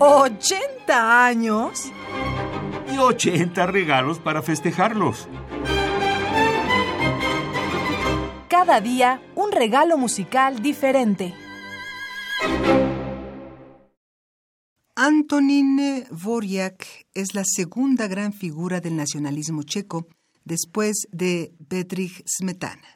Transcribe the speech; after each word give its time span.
¿80 0.00 1.26
años? 1.26 1.92
Y 2.90 2.96
80 2.96 3.66
regalos 3.66 4.18
para 4.18 4.40
festejarlos. 4.40 5.28
Cada 8.48 8.80
día 8.80 9.20
un 9.34 9.52
regalo 9.52 9.98
musical 9.98 10.62
diferente. 10.62 11.34
Antonin 14.96 16.06
Dvorak 16.10 17.06
es 17.12 17.34
la 17.34 17.42
segunda 17.44 18.08
gran 18.08 18.32
figura 18.32 18.80
del 18.80 18.96
nacionalismo 18.96 19.64
checo 19.64 20.06
después 20.44 21.08
de 21.12 21.52
Bedřich 21.58 22.24
Smetana. 22.26 22.88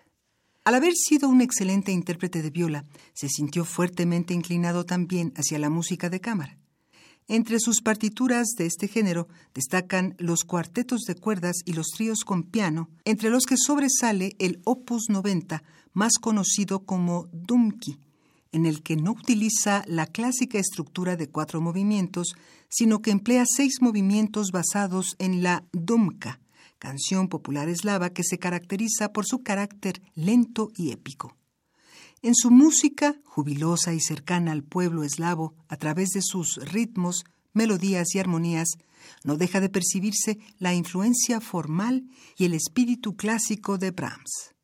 Al 0.65 0.75
haber 0.75 0.95
sido 0.95 1.29
un 1.29 1.43
excelente 1.43 1.93
intérprete 1.93 2.41
de 2.41 2.49
viola, 2.49 2.87
se 3.13 3.29
sintió 3.29 3.67
fuertemente 3.67 4.33
inclinado 4.33 4.87
también 4.87 5.35
hacia 5.37 5.59
la 5.59 5.69
música 5.69 6.09
de 6.09 6.21
cámara. 6.23 6.64
Entre 7.27 7.59
sus 7.59 7.81
partituras 7.81 8.49
de 8.59 8.67
este 8.67 8.87
género 8.87 9.29
destacan 9.55 10.15
los 10.19 10.45
cuartetos 10.45 11.03
de 11.03 11.15
cuerdas 11.15 11.57
y 11.65 11.73
los 11.73 11.87
tríos 11.89 12.19
con 12.25 12.43
piano, 12.43 12.91
entre 13.07 13.31
los 13.31 13.45
que 13.47 13.57
sobresale 13.57 14.37
el 14.39 14.61
Opus 14.65 15.05
90, 15.09 15.63
más 15.95 16.19
conocido 16.21 16.81
como 16.81 17.29
Dumki, 17.33 17.99
en 18.53 18.67
el 18.67 18.83
que 18.83 18.97
no 18.97 19.13
utiliza 19.13 19.85
la 19.87 20.07
clásica 20.07 20.59
estructura 20.59 21.17
de 21.17 21.31
cuatro 21.31 21.63
movimientos, 21.63 22.35
sino 22.69 23.01
que 23.01 23.11
emplea 23.11 23.45
seis 23.47 23.81
movimientos 23.81 24.51
basados 24.51 25.17
en 25.19 25.43
la 25.43 25.65
Dumka, 25.73 26.41
canción 26.79 27.29
popular 27.29 27.71
eslava 27.71 28.11
que 28.11 28.23
se 28.23 28.39
caracteriza 28.39 29.15
por 29.15 29.25
su 29.25 29.43
carácter 29.43 30.03
lento 30.15 30.71
y 30.77 30.91
épico. 30.91 31.35
En 32.25 32.35
su 32.35 32.51
música, 32.51 33.21
jubilosa 33.27 33.93
y 33.93 34.01
cercana 34.01 34.53
al 34.53 34.63
pueblo 34.63 35.05
eslavo, 35.05 35.53
a 35.69 35.77
través 35.77 36.09
de 36.13 36.23
sus 36.23 36.57
ritmos, 36.57 37.27
melodías 37.53 38.15
y 38.15 38.19
armonías, 38.19 38.79
no 39.25 39.37
deja 39.37 39.61
de 39.61 39.69
percibirse 39.69 40.39
la 40.59 40.73
influencia 40.73 41.43
formal 41.43 42.05
y 42.39 42.47
el 42.47 42.55
espíritu 42.55 43.15
clásico 43.15 43.77
de 43.77 43.91
Brahms. 43.91 44.55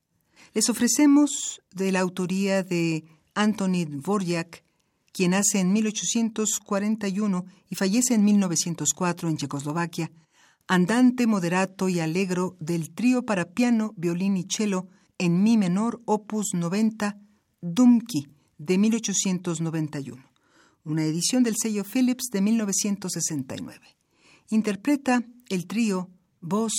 Les 0.54 0.70
ofrecemos 0.70 1.60
de 1.70 1.92
la 1.92 2.00
autoría 2.00 2.62
de 2.62 3.04
Anthony 3.34 3.84
Dvorak, 3.86 4.64
quien 5.12 5.32
nace 5.32 5.60
en 5.60 5.74
1841 5.74 7.44
y 7.68 7.74
fallece 7.74 8.14
en 8.14 8.24
1904 8.24 9.28
en 9.28 9.36
Checoslovaquia, 9.36 10.10
andante 10.66 11.26
moderato 11.26 11.90
y 11.90 12.00
alegro 12.00 12.56
del 12.58 12.94
trío 12.94 13.26
para 13.26 13.50
piano, 13.50 13.92
violín 13.98 14.38
y 14.38 14.46
cello 14.48 14.88
en 15.18 15.42
mi 15.42 15.58
menor 15.58 16.00
opus 16.06 16.54
90 16.54 17.18
Dumki 17.62 18.26
de 18.56 18.78
1891, 18.78 20.24
una 20.84 21.04
edición 21.04 21.42
del 21.42 21.56
sello 21.60 21.84
Philips 21.84 22.30
de 22.32 22.40
1969. 22.40 23.80
Interpreta 24.48 25.22
el 25.50 25.66
trío 25.66 26.08
Beaux 26.40 26.72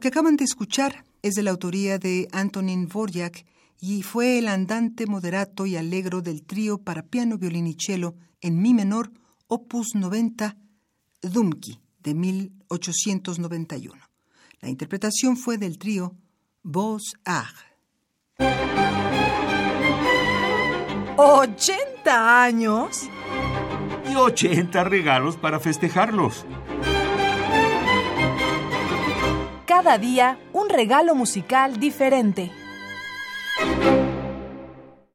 Lo 0.00 0.02
que 0.02 0.08
acaban 0.08 0.36
de 0.36 0.44
escuchar 0.44 1.04
es 1.20 1.34
de 1.34 1.42
la 1.42 1.50
autoría 1.50 1.98
de 1.98 2.26
Antonin 2.32 2.86
Dvorak 2.86 3.44
y 3.82 4.02
fue 4.02 4.38
el 4.38 4.48
andante 4.48 5.04
moderato 5.04 5.66
y 5.66 5.76
alegro 5.76 6.22
del 6.22 6.42
trío 6.42 6.78
para 6.78 7.02
piano, 7.02 7.36
violín 7.36 7.66
y 7.66 7.76
cello 7.78 8.14
en 8.40 8.62
mi 8.62 8.72
menor, 8.72 9.12
opus 9.46 9.88
90, 9.94 10.56
Dumki, 11.20 11.80
de 11.98 12.14
1891. 12.14 13.94
La 14.62 14.70
interpretación 14.70 15.36
fue 15.36 15.58
del 15.58 15.76
trío 15.76 16.16
Beaux 16.62 17.12
Arts. 17.26 17.60
¿80 21.18 22.06
años? 22.06 23.02
Y 24.10 24.14
80 24.14 24.82
regalos 24.82 25.36
para 25.36 25.60
festejarlos. 25.60 26.46
Cada 29.90 29.98
día 29.98 30.38
un 30.52 30.68
regalo 30.68 31.16
musical 31.16 31.80
diferente. 31.80 32.52